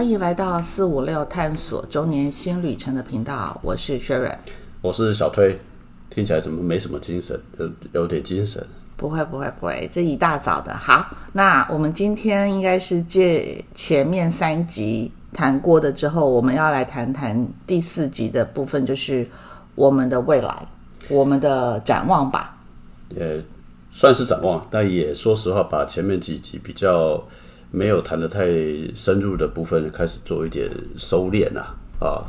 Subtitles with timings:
[0.00, 4.38] 欢迎来到四五六探索周年新旅程的频道，我是 Sharon，
[4.80, 5.60] 我是小推，
[6.08, 8.66] 听起来怎么没什么精神，有有点精神。
[8.96, 10.74] 不会不会不会，这一大早的。
[10.74, 19.28] 好，那我们今天应该是借前面三集谈过的之后，我们要来谈谈第四集的部分，就是
[19.74, 20.68] 我们的未来，
[21.10, 22.56] 我们的展望吧。
[23.10, 23.44] 也
[23.92, 27.24] 算是展望，但也说实话，把前面几集比较
[27.70, 28.46] 没有谈的太
[28.94, 32.24] 深入的部分，开始做一点收敛啊啊。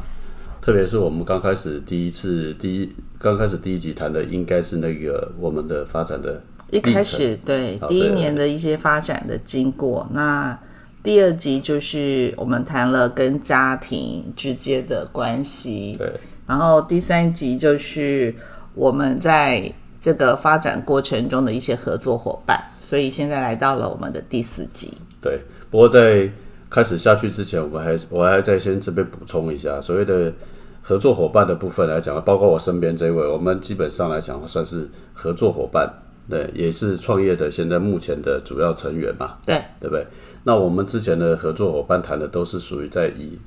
[0.61, 6.43] 特别是我们刚开始第一次第一刚开始第一集谈的，应该是那个我们的发展的。
[6.69, 10.59] 一开始对第一年的一些发展的经过，那
[11.03, 16.13] 第二集就是我们谈了跟家庭之间的关系，对，
[16.47, 18.35] 然后第三集就是
[18.75, 24.93] 我们在这个发展过程中的一些合作伙伴，所以现在来到了我们的第四集。
[25.21, 25.39] 对，
[25.69, 26.29] 不过在
[26.69, 30.33] 开始下去之前，我们还我还在先这边补充一下，所谓的
[30.81, 36.01] 合作伙伴的部分来讲，包括我身边这位，我们基本上来讲算是合作伙伴。
[36.29, 39.37] 对，也是创业的现在目前的主要成员嘛。
[39.45, 40.07] 对，对不对？
[40.43, 43.39] 那我们之前的合作伙伴谈的都是属于在以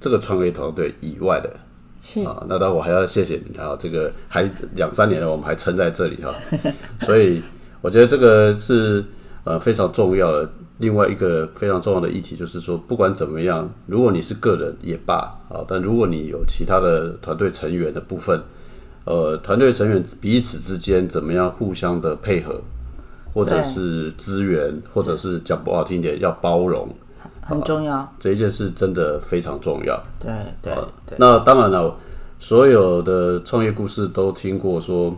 [0.00, 1.50] 这个创业团队以外的。
[2.02, 6.34] 是啊，那当然我还要谢谢你啊，这个还两三年了，我们还撑在这里哈。
[7.06, 7.44] 所以
[7.80, 9.04] 我觉得这个是
[9.44, 10.50] 呃非常重要的。
[10.78, 18.42] 另外一个非常重要的议题就是说，不管怎么样，如果你是个人也罢啊，但如果你有其他的团队成员的部分。
[19.04, 22.60] 呃，团队成员彼此之间怎么样互相的配合，
[23.32, 26.90] 或者是资源，或者是讲不好听点，要包容，
[27.40, 28.12] 很重要。
[28.18, 30.02] 这一件事真的非常重要。
[30.20, 30.74] 对对
[31.06, 31.16] 对。
[31.18, 31.96] 那当然了，
[32.38, 35.16] 所有的创业故事都听过说，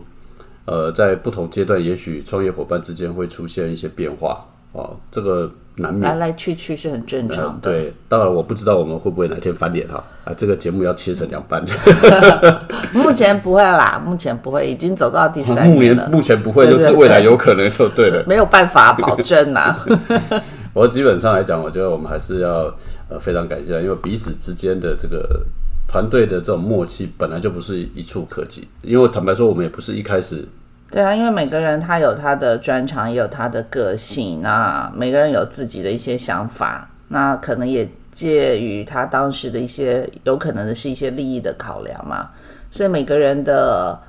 [0.65, 4.45] 呃，在不同阶段，也许创业伙伴之间会出现一些变化。
[4.73, 7.69] 哦，这个难免来来去去是很正常的。
[7.69, 11.61] 对，当然我不知道我们会不会哪天翻脸哈啊，这个节目要切成两半。
[12.93, 16.07] 目前不会啦，目前不会，已经走到第三年了。
[16.13, 18.23] 目前不会，就是未来有可能就对了。
[18.29, 19.75] 没有办法保证呐。
[20.73, 22.73] 我基本上来讲，我觉得我们还是要
[23.09, 25.45] 呃非常感谢，因为彼此之间的这个
[25.91, 28.69] 团队的这种默契本来就不是一触可及。
[28.81, 30.47] 因为坦白说，我们也不是一开始。
[30.89, 42.29] 对啊，因为每个人他有他的专长，也有他的个性，那每个人有自己的一些想法，那可能也介于他当时的一些有可能的是一些利益的考量嘛，
[42.71, 43.99] 所以每个人的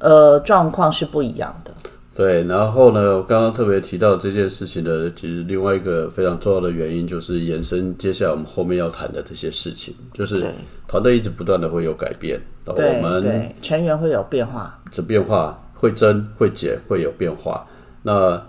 [0.00, 1.72] 呃状况是不一样的。
[2.16, 10.44] 对，然后呢，我刚刚特别提到这件事情的，其实另外一个非常重要的原因就是延伸接下来我们后面要谈的这些事情，就是
[10.88, 15.62] 团队一直不断的会有改变，我们成员会有变化，这变化。
[15.78, 17.66] 会增会减会有变化，
[18.02, 18.42] 那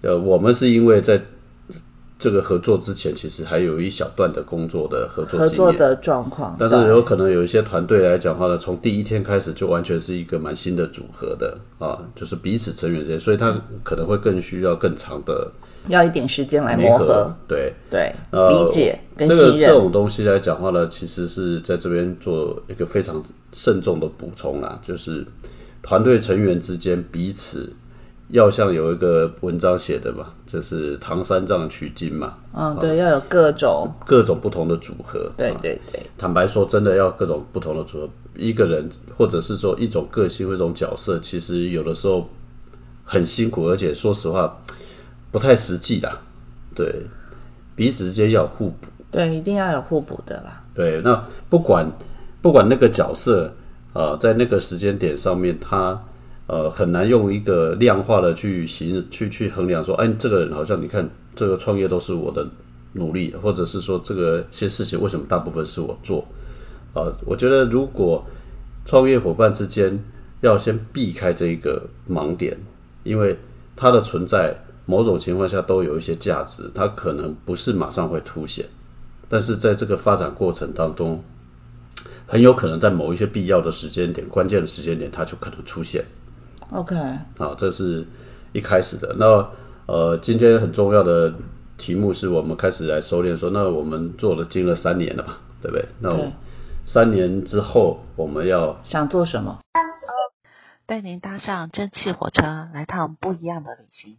[0.00, 1.22] 呃我们是因为在
[2.22, 15.50] 这个合作之前，其实还有一小段的工作的合作合作的状况，但是有可能有一些团队来讲话呢，从第一天开始就完全是一个蛮新的组合的啊，就是彼此成员之间，所以他可能会更需要更长的
[15.88, 17.74] 要一点时间来磨合，对。
[17.90, 19.68] 对，理解跟信任。
[19.68, 25.26] 这种东西来讲话呢，其实是在这边做一个非常慎重的补充啦，就是。
[25.84, 27.74] 团队成员之间彼此
[28.32, 32.34] 要像有一个文章写的嘛，就是唐三藏取经嘛。
[32.52, 35.30] 嗯，对，要有各种各种不同的组合。
[35.36, 36.02] 对对对。
[36.18, 42.28] 坦白说，真的要各种不同的组合，一个人或者是说一种个性或一种角色，其实有的时候
[43.04, 44.60] 很辛苦，而且说实话
[45.30, 46.10] 不太实际的。
[46.74, 47.06] 对，
[47.76, 48.88] 彼此之间要互补。
[49.10, 50.64] 对，一定要有互补的啦。
[50.74, 51.92] 对，那不管
[52.40, 53.54] 不管那个角色。
[53.94, 56.02] 呃，在那个时间点上面，他
[56.46, 62.48] 呃很难用一个量化的去形去去衡量说，哎，这个人好像你看这个创业都是我的
[62.92, 66.26] 努力，或者是说这个些事情为什么大部分是我做？
[66.94, 68.24] 呃，我觉得如果
[68.84, 70.04] 创业伙伴之间
[70.40, 72.58] 要先避开这一个盲点，
[73.04, 73.38] 因为
[73.76, 78.66] 它的存在某种情况下都有一些价值，它可能不是马上会凸显，
[79.28, 81.22] 但是在这个发展过程当中。
[82.26, 86.06] 很有可能在某一些必要的时间点、关键的时间点，它就可能出现。
[86.72, 86.94] OK。
[87.36, 88.06] 好，这是
[88.52, 89.14] 一开始的。
[89.18, 89.50] 那
[89.86, 91.34] 呃，今天很重要的
[91.76, 95.88] 题目是我们开始来收敛，说那我们做了经了三年了嘛，对不对？
[96.00, 96.32] 那
[96.84, 99.60] 三年之后我们要想做什么？
[100.86, 104.18] 带您搭上蒸汽火车，来趟不一样的旅行。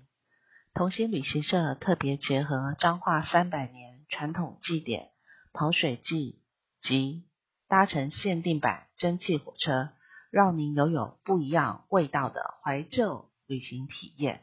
[0.74, 5.10] 同心旅行社特别结合彰化三百年传统祭典
[5.52, 6.40] 跑水祭
[6.82, 7.24] 及。
[7.70, 9.90] 搭乘限定版蒸汽火车，
[10.34, 14.42] 让您拥有不一样味道的怀旧旅行体验。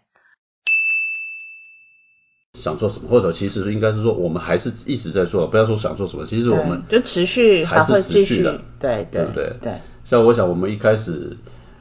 [2.55, 9.59] 想做什么，或者其实应该是说我们还是一直在做，不要说想做什么，其实我们就持续还是会继续持续的，对对对对？
[9.63, 9.73] 对。
[10.05, 11.37] 像我想我们一开始，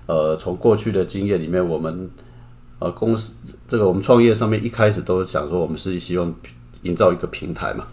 [0.08, 2.10] 呃，从过去的经验里面，我们
[2.80, 3.36] 呃公司
[3.68, 6.34] 这个我们创业上面一开始都想说，我们是希望
[6.82, 7.86] 营造一个平台嘛，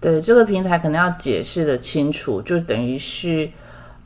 [0.00, 3.52] 对这个平台可能要解释的清楚，就等于是，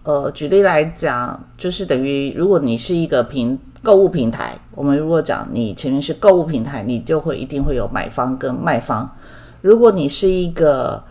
[0.05, 9.17] 呃，举例来讲，就是等于如果你是一个平购物平台，我们如果讲你前面是购物平台，你就会一定会有买方跟卖方。
[9.63, 11.05] 如果你是一个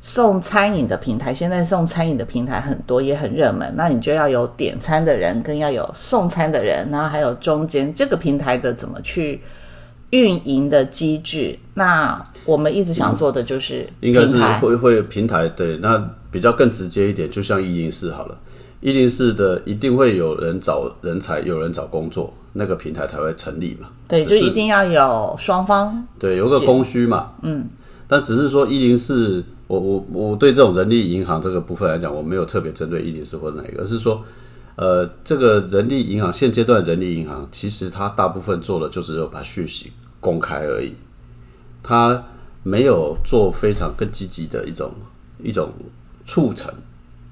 [0.00, 9.42] 送餐饮的平台，现在送餐饮的平台很多也很热门，那你就要有点餐的人，跟要有送餐的人，然后还有中间这个平台的怎么去
[10.10, 11.58] 运营的机制。
[11.74, 18.38] 那我们一直想做的就是应该是会会平台对，那比较更直接一点，就像一零四好了，
[18.80, 23.88] 一零四的一定会有人找人才，有人找工作，那个平台才会成立嘛。
[24.08, 26.06] 对，就一定要有双方。
[26.18, 27.68] 对有个供需嘛，嗯，
[28.08, 34.24] 但只是说一零四，我我我对这种人力银行这个部分来讲，我没有特别针对一零四或者哪一个，而是说，
[34.78, 40.94] 呃，这个人力银行现阶段人力银行其实它大部分做的就是要把讯息公开而已，
[41.82, 42.26] 它
[42.62, 44.92] 没有做非常更积极的一种
[45.42, 45.72] 一种
[46.26, 46.72] 促成，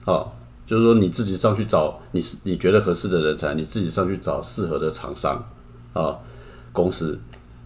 [0.06, 0.32] 哦，
[0.66, 5.48] 就是说你自己上去找你是你觉得合适的人才，你自己上去找适合的厂商
[5.92, 6.18] 啊、
[6.72, 7.20] 公司。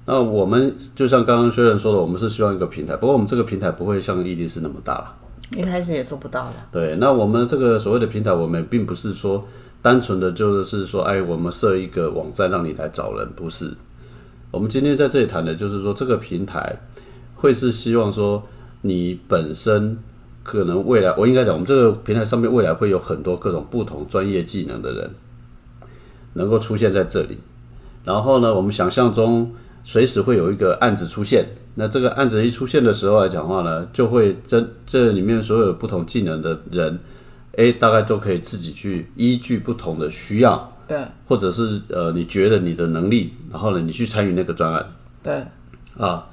[0.04, 5.16] 那我们就像刚刚薛仁说的，我们是希望一个平台，不过我们这个平台不会像伊利斯那么大。
[5.56, 6.54] 一开始也做不到了。
[6.70, 9.48] 对，那我们这个所谓的平台，我们并不是说
[9.82, 13.74] 单纯的就是说，哎，我们设一个网站让你来找人，不是。
[14.52, 16.80] 我们今天在这里谈的就是说，这个平台
[17.34, 18.44] 会是希望说，
[18.82, 19.98] 你本身
[20.42, 25.10] 可能未来，我应该讲，我们这个平台上面未来会有很多各种不同专业技能的人
[26.34, 27.38] 能够出现在这里。
[28.04, 29.52] 然后呢，我们想象中
[29.84, 36.98] 随时会有一个案子出现，那这个案子一出现的时候来讲话呢，就会这这里面所有不同技能的人，
[37.56, 41.06] 哎，大概都可以自己去依据不同的需要，对。
[41.26, 44.92] 或者是呃你觉得你的能力，然后呢你去参与那个专案。
[45.22, 45.44] 对。
[45.96, 46.28] 啊，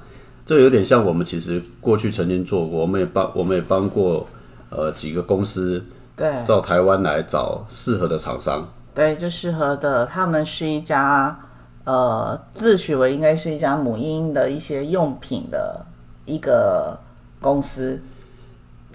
[0.46, 4.28] 这有点像我们其实过去曾经做过，我们也帮我们也帮过
[4.70, 5.84] 呃几个公司
[6.16, 6.44] 对。
[6.46, 10.06] 到台湾来找适合的厂商，对，就适合的。
[10.06, 11.40] 他们是一家
[11.88, 15.86] 呃自诩为应该是一家母婴的一些用品的
[16.26, 17.00] 一个
[17.40, 18.02] 公司，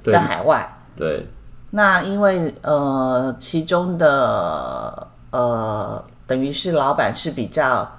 [0.05, 0.77] 在海外。
[0.95, 1.25] 对
[1.71, 7.93] 那因为呃其中的呃等于是老板是比较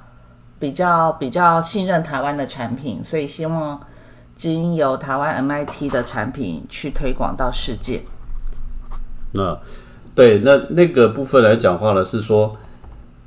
[0.61, 3.81] 比较比较信任台湾的产品，所以希望
[4.37, 8.05] 经由台湾 MIT 的产品去推广到世界。
[9.33, 9.59] 那
[10.15, 12.57] 对那那个部分来讲话呢，是说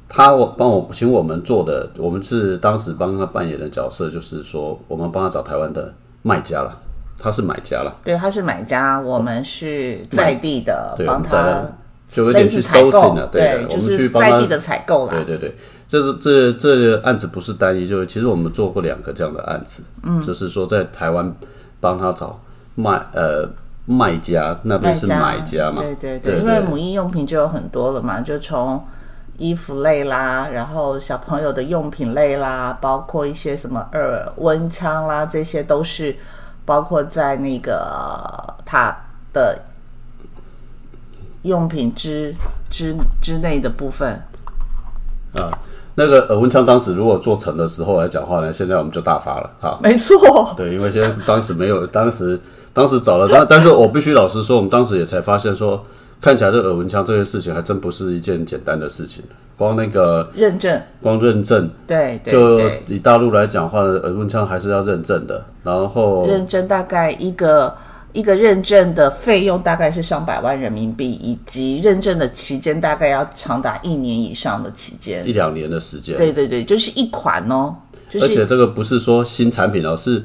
[0.10, 6.78] 他我帮我请我们做的，我们是当时帮他扮演的角色，就是说我们帮他找台湾的卖家了，
[7.18, 11.66] 他是买家了，对，他是买家，我们是在地的，帮他
[12.12, 15.12] 就有点去类似采购 sourcing 了，对，我们去帮他在地的采购了。
[15.12, 15.56] 对对对，
[15.90, 20.26] 这是这这个案子不是单一，就是其实我们做过两个这样的案子，嗯。
[20.26, 21.36] 就是说在台湾
[21.82, 22.40] 帮他找
[22.76, 23.50] 卖呃
[23.86, 28.86] 卖家那边是买家嘛，对对对因为母婴用品就有很多了嘛，就从
[29.38, 36.16] 衣服类啦，然后小朋友的用品类啦，包括一些什么耳温枪啦，这些都是
[36.66, 38.98] 包括在那个它
[39.34, 39.60] 的
[41.44, 42.34] 用品之
[42.70, 44.24] 之之内的部分。
[45.36, 45.54] 啊，
[45.94, 49.78] 那个耳温枪当时如果做成的时候来讲话呢，现在我们就大发了哈。
[49.84, 52.42] 没错，对，因为现在当时没有，当时
[52.74, 55.86] 当时找了，但但是我必须老实说，我们当时也才发现说，
[56.20, 59.24] 看起来这耳闻枪这件事情还真不是一件简单的事情，
[59.56, 67.76] 光那个认证，光认证，对对就以大陆来讲话呢，耳温枪还是要认证的，然后认证大概一个
[68.14, 75.28] 一个认证的费用大概是上百万人民币，以及认证的期间大概要长达一年以上的期间。
[75.28, 77.76] 一两年的时间，对对对，就是一款哦，
[78.10, 80.24] 就是而且这个不是说新产品哦，是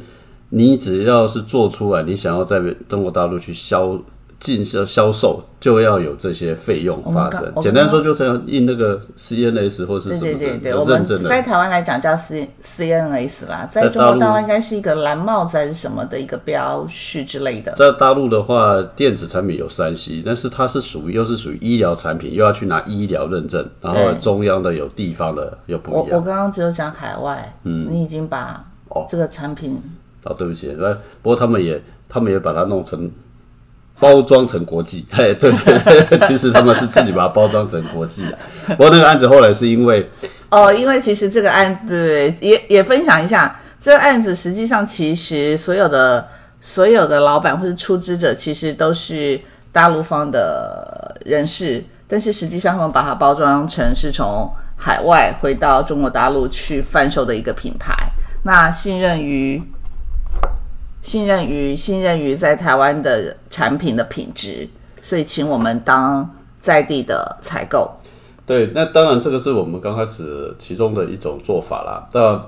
[0.49, 3.99] 你只要是做出来，你想要在中国大陆去销
[4.43, 7.55] 进销销售，就要有这些费用发生。
[7.63, 11.07] 简单说就是要印那个 CNS 或是什么的对对对，有我们。
[11.07, 17.73] 在台湾来讲叫 C CNS 啦，在在大陆中国大陆应该是一个蓝帽子还是什么的一个标示之类的。
[17.77, 26.25] 在大陆的话，电子产品有三 C，但是它是属于又是属于医疗产品，又要去拿医疗认证，然后中央的有地方的又不我我一样。
[26.25, 29.81] 刚刚只有讲海外，嗯你已经把哦这个产品
[30.25, 33.11] 哦，对不起，那不过他们也他们也把它弄成
[34.03, 38.37] 包装成国际， 嘿，对对对， 其实他们是自己把它包装成国际的。
[38.67, 40.11] 不过那个案子后来是因为
[40.51, 46.27] 哦，因为其实这个案子也也分享一下，这个案子实际上其实所有的
[46.61, 49.41] 所有的老板或者出资者其实都是
[49.71, 57.95] 大陆方的人士，但是实际上他们把它包装成是从海外回到中国大陆去贩售的一个品牌。
[58.45, 59.63] 那信任于
[61.03, 64.69] 信任于信任于在台湾的产品的品质，
[65.03, 66.31] 所以请我们当
[66.63, 67.99] 在地的采购。
[68.47, 72.09] 对，那当然这个是我们刚开始其中的一种做法啦。
[72.13, 72.43] 但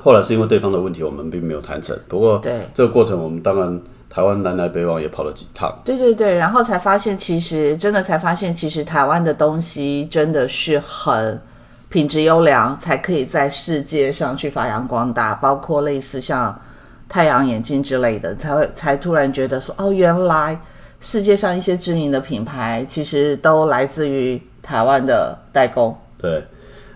[0.00, 1.98] 后来是因为对方的问题，我们并没有谈成。
[2.08, 5.80] 不过对这个过程，我们当然台湾南来北往也跑了几趟。
[5.84, 11.42] 对对对，然后才发现，其实真的才发现，其实台湾的东西真的是很
[11.88, 15.34] 品质优良，才可以在世界上去发扬光大。
[15.34, 16.60] 包括类似像
[17.08, 20.60] 太阳眼镜之类的，才会才突然觉得说，哦，原来
[21.00, 25.98] 世界上一些知名的品牌，其实都来自于台湾的代工。
[26.18, 26.44] 对，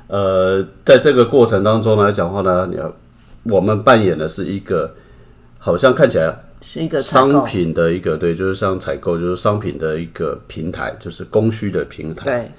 [0.09, 2.95] 呃，在这个过程当中来讲话呢，你要
[3.45, 4.95] 我们扮演的是一个
[5.59, 12.25] 好像看起来是一个商品的一个对，就是像采购，就是商品的一个平台，就是供需的平台。
[12.25, 12.53] 对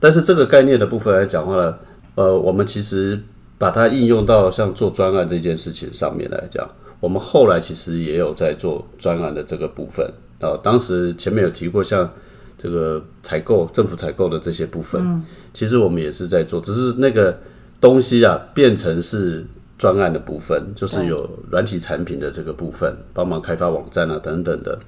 [0.00, 1.78] 但是这个概念的部分来讲话呢，
[2.14, 3.20] 呃，我们其实
[3.58, 6.70] 把它应用到像做专案这件事情上面来讲，
[7.02, 10.14] 我们后来其实也有在做专案的这个部分。
[10.38, 12.12] 呃，当时前面有提过像
[12.56, 17.40] 这个采购、政府采购的这些部分，嗯其实我们也是在做，只是那个
[17.80, 19.46] 东西啊变成是
[19.78, 24.78] 专案的部分，就是有软体产品的这个部分，帮忙开发网站啊等等的。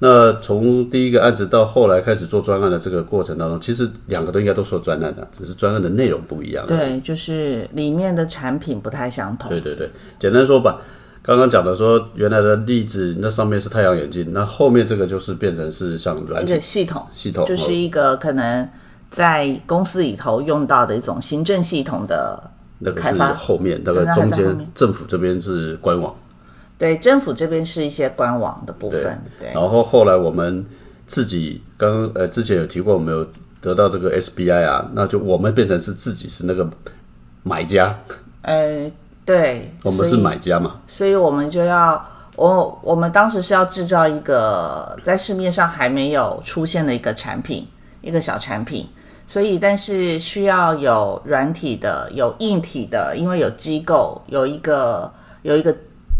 [0.00, 6.66] 那从第一个案子到后来开始做专案的这个过程当中，其实两个都应该都说专案的，只是专案的内容不一样。
[6.66, 9.48] 对，就是里面的产品不太相同。
[9.48, 10.82] 对对对，简单说吧，
[11.26, 18.68] 刚刚讲的说原来的例子，那上面是太阳眼镜，那后面这个就是变成是像软一体个系统，系统就是一个可能
[19.10, 23.34] 在公司里头用到的一种行政系统的那个是开发。
[23.34, 26.14] 后面，那对个中间政府这边是官网。
[26.78, 30.66] 对，政府这边是一些官网的部对分，对，然后后来我们
[31.08, 33.26] 自己刚呃之前有提过，我们有
[33.62, 36.68] 得到这个 SBI 啊，那就我们变成是自己是那个
[37.42, 37.98] 买家，
[38.42, 38.92] 呃，
[39.26, 40.76] 对，我们是买家嘛。
[40.86, 42.06] 所以我们就要，
[42.36, 47.66] 我我们当时是要制造一个在市面上还没有出现的一个产品，
[48.00, 48.88] 一个小产品。
[49.26, 55.76] 所以，但是需要有软体的，有硬体的，因为有机构，有一个有一个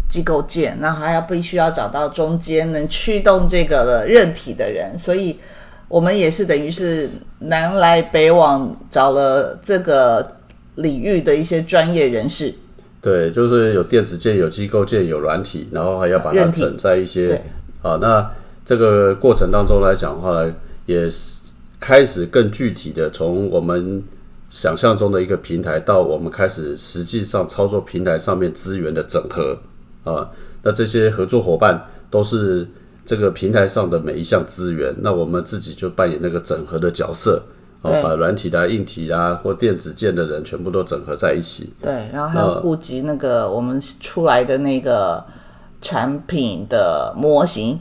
[0.09, 4.99] 机构件，那还要必须要找到中间能驱动这个的韧体的人。
[4.99, 5.39] 所以，
[5.87, 7.09] 我们也是等于是
[7.39, 10.35] 南来北往找了这个
[10.75, 12.55] 领域的一些专业人士。
[13.07, 17.41] 对，就是有电子件、有机构件、有软体，然后还要把它整在一些
[17.81, 18.31] 啊，那
[18.65, 20.53] 这个过程当中来讲的话呢，
[20.85, 21.39] 也是
[21.79, 24.03] 开始更具体的从我们
[24.49, 29.59] 想象中的一个平台，到我们开始实际上操作平台上面资源的整合
[30.03, 32.67] 啊，那这些合作伙伴都是
[33.05, 37.43] 这个平台上的每一项资源，那我们自己就扮演那个整合的角色。
[37.81, 41.73] 哦，把软体的、硬体啊或电子件的人全部都整合在一起。
[41.81, 45.25] 对，然后还要那顾及那个我们出来的那个
[45.81, 47.79] 产品的模型，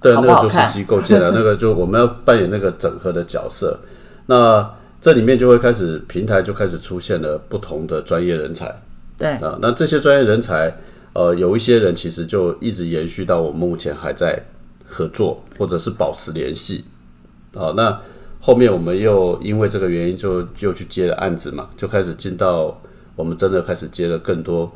[0.00, 0.42] 对，那个？
[0.42, 3.80] 就是机构件了， 那个就我们要扮演那个整合的角色。
[4.26, 8.82] 那这里面就会开始平台就开始出现了不同的专业人才
[9.18, 9.58] 对啊。
[9.62, 10.76] 那这些专业人才，
[11.14, 14.44] 呃，有一些人其实就一直延续到我们目前还在
[14.86, 16.84] 合作或者是保持联系
[17.54, 17.72] 啊。
[17.74, 18.02] 那
[18.40, 22.80] 后面我们又因为这个原因就就去接了案子嘛，就开始进到
[23.14, 24.72] 我们真的开始接了更多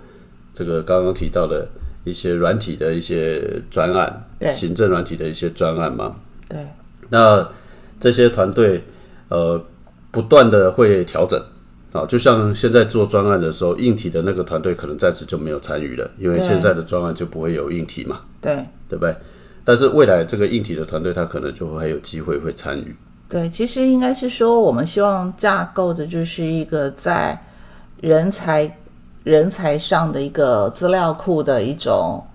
[0.53, 1.67] 这个刚刚提到的
[2.05, 6.17] 一些软体的一些专案，对行政软体的一些专案嘛。
[6.49, 6.67] 对
[7.09, 7.49] 那
[7.99, 8.85] 这些团队
[9.29, 9.65] 呃
[10.11, 11.43] 不断的会调整
[11.93, 19.17] 啊，就像现在做专案的时候，硬体的那个团队可能暂时就没有参与了，因为现在的专案就不会有硬体嘛，对对不对？
[19.65, 22.95] 但是未来这个硬体的团队，他可能就会还有机会会参与。
[23.35, 27.43] 对，其实应该是说，我们希望架构的就是一个在
[28.01, 28.77] 人才
[29.25, 32.29] 人才上的一个资料库的一种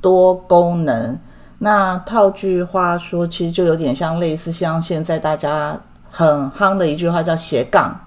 [0.00, 1.18] 多功能。
[1.58, 8.02] 那套句话说，其实就有点像类似像现在大家很夯的一句话叫斜杠，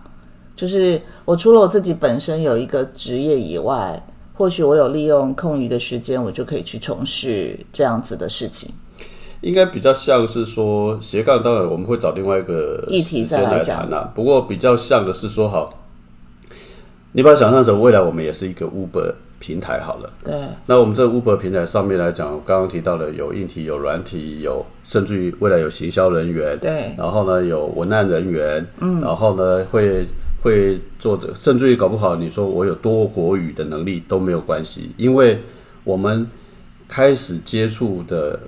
[0.55, 4.01] 就是我除了我自己本身有一个职业以外，
[4.35, 8.73] 或许我有利用空余的时间，我就可以去从事这样子的事情。
[9.41, 13.81] 应该比较像是说斜杠，当然我们会找另外一个议题再来讲。
[13.81, 15.69] 谈啦、不过比较像的是说，好，
[17.11, 20.11] 你把它想象成未来我们也是一个 Uber 平台好了。
[20.23, 20.33] 对。
[20.65, 26.95] 那我们这个 Uber 平台上面来讲，刚刚提到的有硬体、有软体、有甚至于未来有行销人员，对。
[26.97, 29.01] 然后呢有文案人员，嗯。
[29.01, 30.07] 然后呢会
[30.41, 35.39] 会会做这，甚至于搞不好你说我有多国语的能力都没有关系，因为
[35.83, 36.27] 我们
[36.87, 38.39] 开始接触的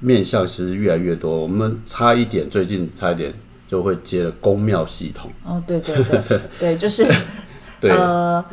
[0.00, 3.34] 面向其实越来越多，我们差一点，最近差一点
[3.68, 5.30] 就会接了公庙系统。
[5.44, 7.06] 哦，对对 对，对，就是
[7.80, 8.44] 对呃，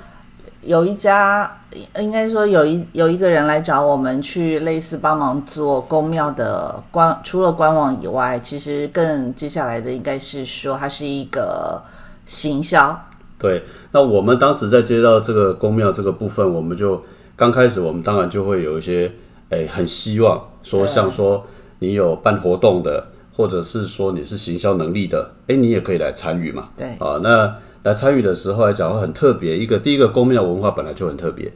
[0.61, 1.57] 有一家
[1.99, 11.83] 应该说有一有一个人来找我们去类似帮忙做公庙的官，除了官网以外，其实更接下来的应该是说它是一个
[12.25, 13.05] 行销。
[13.39, 17.03] 对，那我们当时在接到这个公庙这个部分，我们就
[17.35, 19.11] 刚开始我们当然就会有一些，
[19.53, 21.45] 哎，很希望说像说
[21.77, 26.69] 你有办活动的，或者是说你是行销能力的，哎，你也可以来参与嘛。
[26.75, 26.87] 对。
[26.97, 31.53] 啊，那来参与的时候来讲的话很特别，一个第一个公庙文化本来就很特别，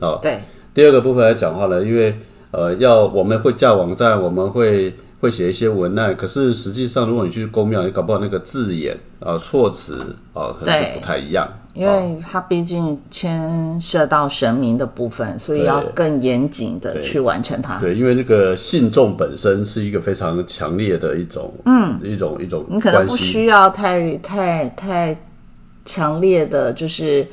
[0.00, 0.38] 啊，对。
[0.72, 2.16] 第二个部分来讲的话呢，因为
[2.50, 11.48] 呃要我们会架网站，我们会会写一些文案，可是实际上如果你去公庙，你搞不好那个字眼啊、措辞啊可能对是不太一样。
[11.72, 17.80] 因为它毕竟牵涉到神明的部分，所以要更严谨的去完成它。
[17.80, 23.06] 对，因为这个信众本身是一个非常强烈的一种，嗯一种一种你可能。
[23.06, 25.16] 不需要太太太
[25.84, 27.26] 强烈的，就是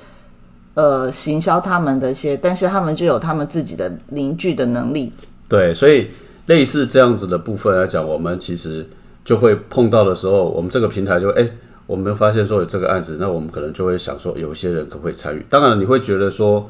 [0.74, 5.14] 呃行销他们的一些，但是他们就有他们自己的凝聚的能力。
[5.50, 6.08] 对，所以
[6.46, 8.90] 类似这样子的部分来讲，我们其实
[9.24, 11.52] 就会碰到的时候，我们这个平台就哎，
[11.88, 15.46] 我们发现说有这个案子，那我们可能就会想说，有一些人可不可以参与？
[15.50, 16.70] 当然你会觉得说，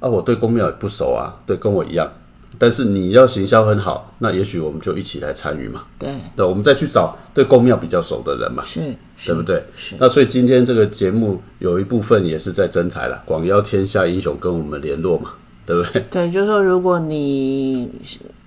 [0.00, 2.12] 啊，我对公庙也不熟啊，对，跟我一样。
[2.58, 5.82] 但是你要行销很好，那也许我们就一起来参与嘛。
[5.98, 8.62] 对，对，我们再去找对公庙比较熟的人嘛。
[8.64, 8.80] 是，
[9.18, 9.64] 是对不对？
[9.76, 9.96] 是。
[9.98, 15.32] 那所以今天这个节目有一部分也是在征才了，广邀天下英雄跟我们联络嘛，
[15.66, 16.04] 对不对？
[16.10, 17.90] 对，就是说，如果你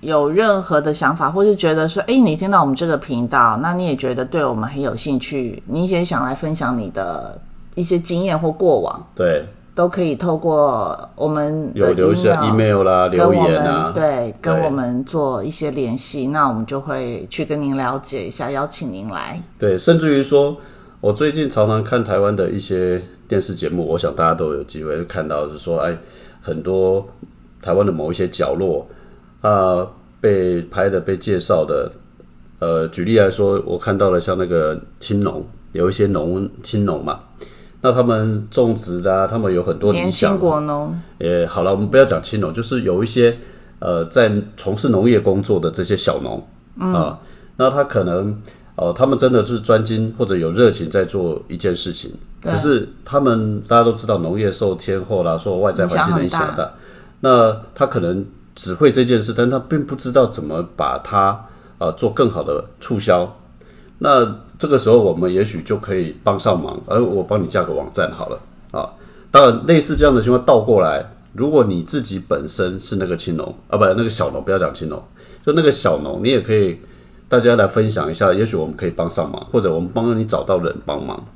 [0.00, 7.42] 有任何的想法，或是觉得说，哎，你听到我们这个频道，那你也觉得对我们很有兴趣，你也想来分享你的
[7.74, 19.42] 一些经验或过往，对，都可以透过我们的有留下 email 啦留言啊对，跟我们做一些联系，那我们就会去跟您了解一下，邀请您来。
[19.58, 20.56] 对，甚至于说，
[21.00, 25.98] 我最近常常看台湾的一些电视节目，我想大家都有机会看到，是说，哎，
[26.40, 27.08] 很多
[27.62, 28.88] 台湾的某一些角落
[29.40, 29.88] 啊、
[30.20, 31.92] 被拍的、被介绍的，
[32.58, 37.20] 呃，举例来说，我看到了像那个青农，有一些农青农嘛，
[37.80, 43.38] 那他们种植的、啊，他们有很多理年想轻国农，也好了，我们不要讲青农，就是有一些
[43.78, 46.92] 呃在从事农业工作的这些小农嗯。
[46.92, 47.20] 啊，
[47.56, 48.40] 那他可能
[48.80, 52.12] 呃他们真的是专精或者有热情在做一件事情，
[52.42, 56.72] 可是他们大家都知道农业受天候啦，受外在环境的影响影响很大大，
[57.20, 61.44] 那他可能只会这件事，但他并不知道怎么把它
[61.76, 63.36] 呃做更好的促销。
[63.98, 68.40] 那这个时候我们也许就可以帮上忙，而我帮你架个网站好了
[68.72, 68.96] 啊。
[69.30, 75.02] 当然，类似这样的情况倒过来，如果你自己本身是那个青农啊，不，那个小农，不要讲青农，
[75.44, 76.78] 就那个小农，你也可以
[77.30, 81.26] 大家来分享一下，也许我们可以帮上忙，或者我们帮你找到人帮忙。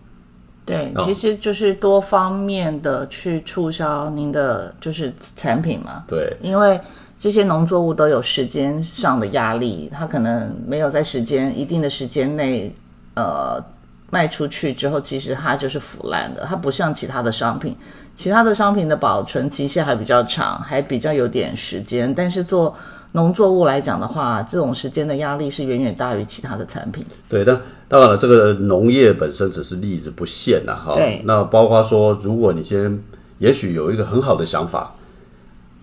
[0.67, 6.03] 对，哦其实就是多方面的去促销您的就是产品嘛。
[6.09, 6.81] 对因为
[7.17, 12.75] 这些农作物都有时间上的压力，它可能没有在时间一定的时间内，
[13.15, 13.65] 呃，
[14.11, 17.77] 卖出去之后，其实它就是腐烂的，它不像其他的商品，
[18.17, 22.77] 其他的商品的保存期限还比较长，还比较有点时间，但是做
[23.15, 27.07] 农作物来讲的话，这种时间的压力是远远大于其他的产品。
[27.29, 30.95] 对，但当然了，这个农业本身只是例子不限呐，哈。
[30.95, 33.05] 对那包括说，如果你今天
[33.39, 34.97] 也许有一个很好的想法，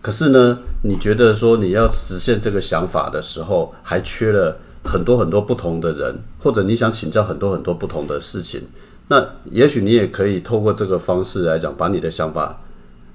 [0.02, 8.68] 可是呢，你觉得说你要实现这个想法的时候，还缺了很多很多不同的人，或者你想请教很多很多不同的事情，
[9.08, 12.60] 那也许你也可以透过这个方式来讲，把你的想法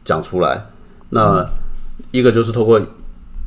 [0.07, 0.69] 讲出来。
[1.11, 1.51] 那
[2.13, 2.81] 一个就是透过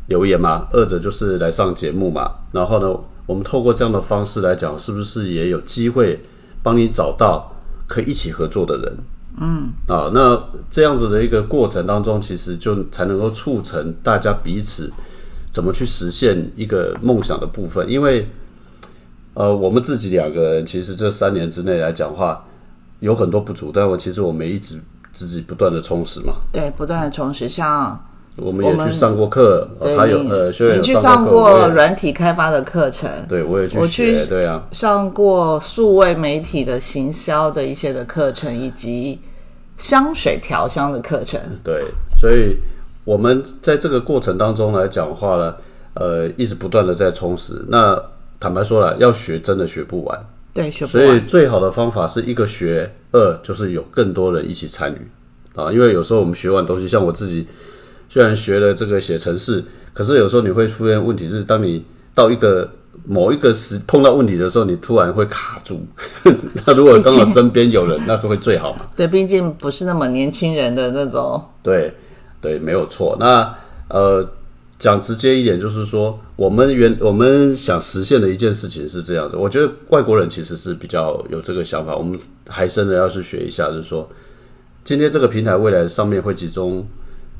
[0.09, 2.31] 留言嘛，二者就是来上节目嘛。
[2.51, 6.19] 然后呢，我们透过这样的方式来讲，是不是也有机会
[6.63, 7.55] 帮你找到
[7.87, 8.97] 可以一起合作的人？
[9.39, 14.91] 嗯，啊，那这样子的一个过程当中，其实就才能够促成大家彼此
[15.51, 17.89] 怎么去实现一个梦想的部分。
[17.89, 18.27] 因为
[19.35, 22.47] 呃，我们自己两个人其实这三年之内来讲话，
[22.99, 24.81] 有很多不足，但我其实我们一直
[25.13, 26.33] 自己不断的充实嘛。
[26.51, 28.08] 对，不断的充实，像
[28.41, 39.19] 我们也去上过课，他有呃，学员有你去上上过软体开发的课程，对我也去学去对啊上过数位媒体的行销的一些的课程，以及
[39.77, 41.39] 香水调香的课程。
[41.63, 41.85] 对，
[42.19, 42.57] 所以
[43.05, 45.55] 我们在这个过程当中来讲的话呢，
[45.93, 47.65] 呃，一直不断的在充实。
[47.69, 48.03] 那
[48.39, 51.19] 坦白说了，要学真的学不完对，学不完所以。
[51.21, 55.07] 最好的方法是一个学，二就是有更多人一起参与
[55.59, 55.71] 啊。
[55.71, 57.47] 因为有时候我们学完东西，像我自己
[58.09, 62.71] 虽然学了这个写程式，可是有时候你会出现问题是，当你到一个
[63.05, 65.85] 某一个时碰到问题的时候，你突然会卡住。
[66.65, 68.87] 那如果刚好身边有人，那就会最好嘛。
[68.95, 71.45] 对，毕竟不是那么年轻人的那种。
[71.63, 71.93] 对，
[72.41, 73.15] 对，没有错。
[73.19, 73.55] 那
[73.89, 74.29] 呃，
[74.79, 79.37] 讲直接一点，就是说，我们原我们想实现的一件事情是这样的。
[79.37, 84.09] 我觉得外国人其实是比较有这个想法，我们还真的要去学一下，就是说，
[84.83, 86.87] 今天这个平台未来上面会集中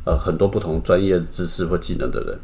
[0.09, 2.39] 呃很多不同专业知识或技能的人，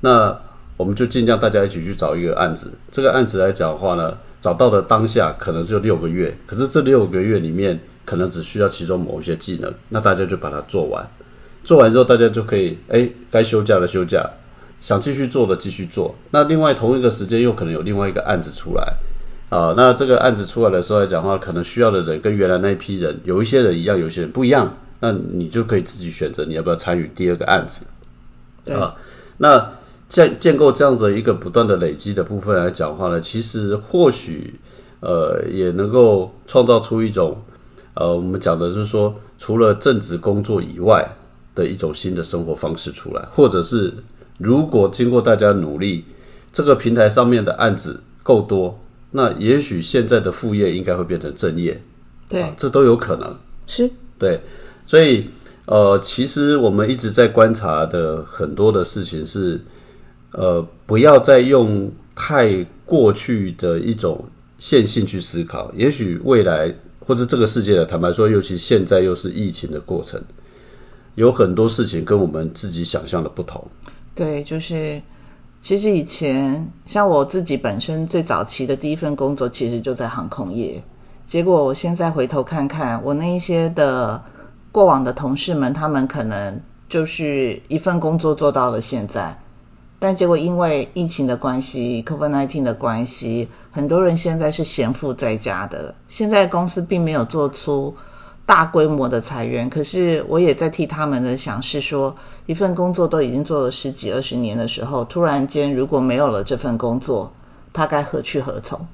[0.00, 0.40] 那
[0.78, 2.72] 我们就尽量大家一起去找一个案子。
[2.90, 11.08] 这个案子来讲的话呢，找到的当下可能就六个月，可是这六个月里面可能只需要其中某一些技能，那大家就把它做完。
[11.62, 14.30] 做完之后，大家就可以，哎，该休假的休假，
[14.80, 16.14] 想继续做的继续做。
[16.30, 18.94] 那另外同一个时间又可能有另外一个案子出来，
[19.50, 27.86] 啊，那这个案子出来的时候来讲的话，可能需要的人跟原来那一批人，有一些人一样，有些人不一样，那你就可以自己选择你要不要参与第二个案子。
[28.64, 28.96] 对，啊，
[29.38, 29.72] 那
[30.08, 34.60] 建建构这样的一个不断的累积的部分来讲的话呢，其实或许
[35.00, 37.42] 呃也能够创造出一种
[37.94, 41.16] 呃我们讲的就是说，除了正职工作以外
[41.54, 43.94] 的一种新的生活方式出来，或者是
[44.38, 46.04] 如果经过大家努力，
[46.52, 51.82] 这个平台上面的案子够多，那也许现在的副业应该会变成正业，
[52.28, 52.42] 对。
[52.42, 53.38] 啊这都有可能。
[53.66, 54.40] 是，对，
[54.90, 55.30] 所以
[55.66, 59.60] 呃，其实我们一直在观察的很多的事情是，
[60.32, 64.24] 呃，不要再用太过去的一种
[64.58, 65.70] 线性去思考。
[65.76, 70.24] 也许未来或者这个世界的，坦白说，尤其现在又是疫情的过程，
[71.14, 73.68] 有很多事情跟我们自己想象的不同。
[74.16, 75.02] 对，就是
[75.60, 80.82] 其实以前像我自己本身最早期的第一份工作，其实就在航空业。
[81.26, 84.24] 结果我现在回头看看，我那一些的
[84.72, 89.38] 过往的同事们，他们可能就是一份工作做到了现在，
[89.98, 95.94] 但结果因为疫情的关系，COVID-19 的关系，很多人现在是闲赋在家的。
[96.08, 97.96] 现在公司并没有做出
[98.46, 107.32] 大规模的裁员，可是我也在替他们的想，是说一份工作都已经做了十几二十年的时候，突然间如果没有了这份工作，
[107.72, 108.86] 他该何去何从？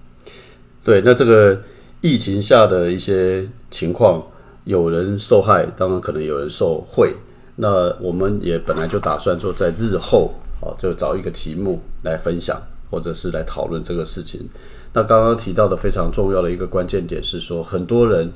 [0.85, 1.63] 对，那这个
[2.01, 4.23] 疫情下的一些情况，
[4.67, 7.15] 有人受害，当然可能有人受贿。
[7.55, 14.49] 那我们也本来就打算说，在日后啊，就找一个题目来分享，或者是来讨论这个事情。
[14.93, 18.33] 那刚刚提到的非常重要的一个关键点是说，很多人，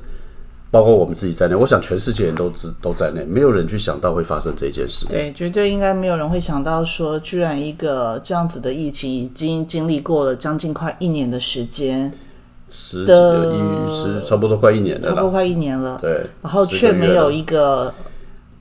[0.71, 5.05] 包括我们自己在内，我想全世界人都知都在内，没有人去想到会发生这件事。
[5.07, 12.13] 对，绝对应该没有人会想到说，居然一个这样子的疫情已经经历过了将近快一年的时间，
[13.05, 17.93] 的一十差不多快一年了，差不多快一年了，对然后却没有一个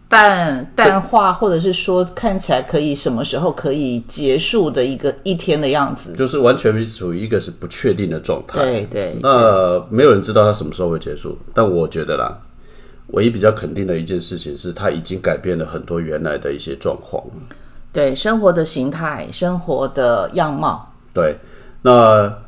[0.08, 6.12] 淡淡化，或者是说看起来可以什么时候可以结束的一个一天的样子。
[6.18, 8.60] 就是完全处于一个是不确定的状态。
[8.60, 12.38] 对对那没有人知道它什么时候会结束，但我觉得啦，
[13.08, 17.22] 唯一比较肯定的一件事情是，它已经改变了很多原来的一些状况。
[17.92, 21.38] 对生活的形态、生活的样貌，对，
[21.82, 22.38] 那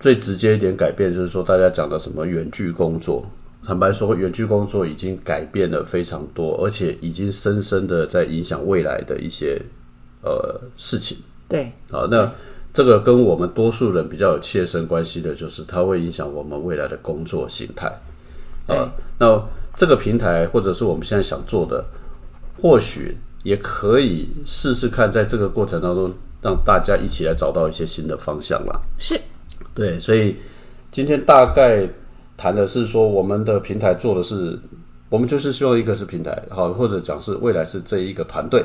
[0.00, 3.26] 最直接一点改变就是说，大家讲的什么远距工作，
[3.64, 9.62] 坦白说，远距工作已经改变了非常多，而且已经深深的在影响未来的一些
[10.22, 11.18] 呃事情。
[11.48, 12.32] 对啊，那
[12.72, 17.98] 这个跟我们多数人比较有切身关系的，就是它会影响我们未来的工作形态。
[18.66, 21.86] 对啊，那这个平台或者是我们现在想做的，
[22.60, 28.82] 或许也可以试试看，在这个过程当中，让大家一起来找到一些新的方向啦。
[28.98, 29.20] 是，
[29.74, 30.36] 对，所以
[30.90, 31.88] 今天大概
[32.36, 34.58] 谈的是说，我们的平台做的是，
[35.08, 38.64] 我们就是希望一个是平台，好，或者讲是未来是这一个团队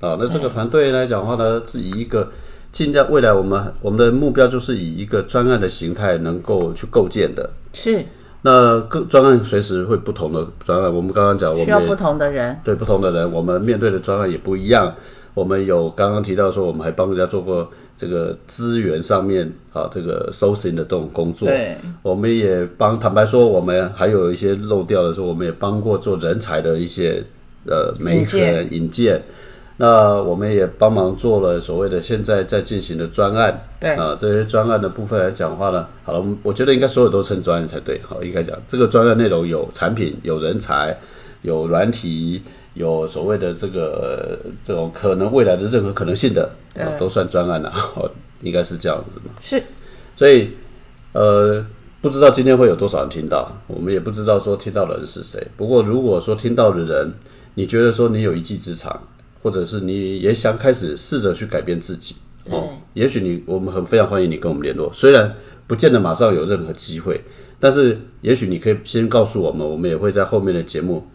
[0.00, 0.16] 啊。
[0.20, 2.30] 那这个团队来讲的话呢，是以一个
[2.72, 7.50] 尽量未来我们我们的目标就是以一个专案的形态能够去构建的。
[7.72, 8.04] 是
[8.42, 12.58] 那各专案随时会不同的专案，我们刚刚讲我们需要不同的人。
[12.64, 14.94] 对不同的人，我们面对的专案也不一样。
[15.34, 21.46] 我们有刚刚提到说，我们还帮人家做过这个资源上面啊，这个 sourcing 的这种工作。
[21.46, 27.24] 对，我们也帮，坦白说，我们还有一些漏掉的时候，我们也帮过做人才的一些
[27.66, 29.22] 呃媒介引荐引荐。
[29.76, 40.98] 那我们也帮忙做了所谓的现在在进行的专案，对啊，这些专案的部分来讲的话呢，好了，我觉得应该所有都称专案才对，好，应该讲这个专案内容有产品、有人才、
[41.42, 42.42] 有软体、
[42.74, 46.50] 有所谓的这个呃这种可能未来的任何可能性的，
[46.98, 48.10] 都算专案了，好，
[48.42, 49.32] 应该是这样子嘛。
[49.40, 49.62] 是，
[50.16, 50.50] 所以
[51.12, 51.66] 呃，
[52.00, 55.48] 不知道今天会有多少人听到，我们也不知道说听到的人是谁。
[55.56, 57.14] 不过如果说听到的人，
[57.54, 59.02] 你觉得说你有一技之长，
[59.42, 62.14] 或者是你也想开始试着去改变自己，
[62.48, 65.34] 哦，也许你我们很非常欢迎你跟我们联络，虽然
[65.66, 67.22] 不见得马上有任何机会，
[67.58, 71.08] 但是也许你可以先告诉我们，我们也会在后面的节目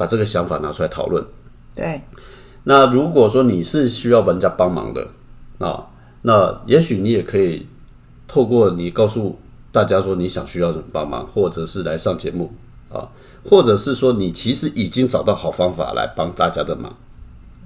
[0.00, 1.26] 把这个想法拿出来讨论。
[1.74, 2.00] 对，
[2.64, 5.08] 那如果说你是需要人家帮忙的
[5.58, 5.88] 啊，
[6.22, 7.66] 那也许你也可以
[8.26, 9.38] 透过你告诉
[9.72, 12.54] 大家说你想需要人帮忙，或者是来上节目
[12.90, 13.10] 啊，
[13.44, 16.96] 或者是说你其实已经找到好方法来帮大家的忙，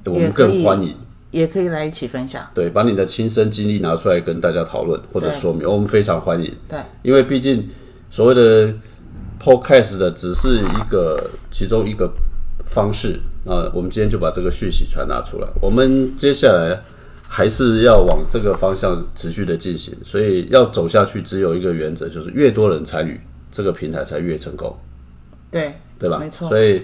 [0.07, 0.97] 我们更欢迎，
[1.31, 2.49] 也可以来一起分享。
[2.53, 6.57] 对，把你的亲身经历拿出来跟大家讨论或者说明，我们非常欢迎。
[6.69, 7.71] 对，因为毕竟
[8.11, 8.75] 所谓的
[9.45, 12.11] podcast 的只是一个其中一个
[12.65, 15.49] 方式那，我们今天就把这个讯息传达出来。
[15.61, 16.83] 我们接下来
[17.29, 23.21] 还是要往这个方向持续的进行，所以要走下去只有一个原则，就是越多人参与，
[23.53, 24.79] 这个平台才越成功。
[25.51, 26.19] 对，对吧？
[26.19, 26.49] 没错。
[26.49, 26.83] 所以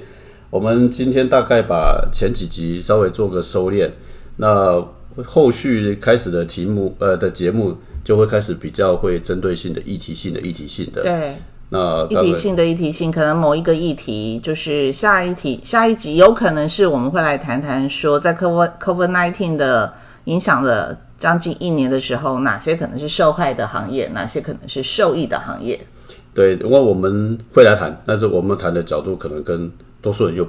[0.51, 3.93] 我们今天大概把前几集稍微做个收敛，
[4.37, 4.87] 那
[5.25, 11.03] 后续开始的题目呃的节目就会开始比较会针对性的议题性的议题性的。
[11.03, 11.37] 对。
[11.73, 25.81] 那议题性的一题性，可能某一个议题就是下一题下一集有可能是我们会来谈谈说，在 COVID COVID nineteen 的影响了将近一年的时候，哪些可能是受害的行业，哪些可能是受益的行业。
[26.35, 29.71] 对，因为我们会来谈，但是我们谈的角度可能跟
[30.03, 30.49] 多数人又，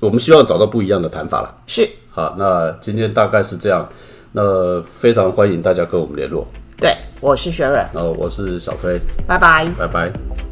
[0.00, 1.54] 我们希望找到不一样的谈法了。
[1.68, 1.88] 是。
[2.10, 3.88] 好，那今天大概是这样，
[4.32, 6.48] 那非常欢迎大家跟我们联络。
[6.80, 7.76] 对，我是雪蕊。
[7.92, 9.00] 然后我是小崔。
[9.26, 9.68] 拜拜。
[9.78, 10.49] 拜拜。